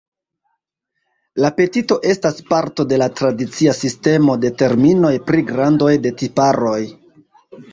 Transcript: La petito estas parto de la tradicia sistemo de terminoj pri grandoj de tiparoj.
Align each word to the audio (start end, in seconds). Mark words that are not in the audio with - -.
La 1.43 1.51
petito 1.59 1.97
estas 2.13 2.39
parto 2.47 2.85
de 2.93 2.99
la 3.01 3.09
tradicia 3.19 3.75
sistemo 3.83 4.39
de 4.47 4.53
terminoj 4.63 5.15
pri 5.29 5.45
grandoj 5.53 5.93
de 6.07 6.17
tiparoj. 6.23 6.79